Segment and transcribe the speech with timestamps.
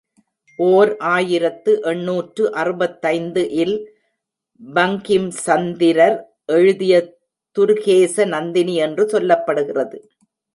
[0.59, 3.75] ஓர் ஆயிரத்து எண்ணூற்று அறுபத்தைந்து இல்
[4.61, 6.17] பங்கிம்சந்திரர்
[6.57, 6.95] எழுதிய
[7.57, 9.99] துர்கேச நந்தினி என்று சொல்லப்படுகிறது.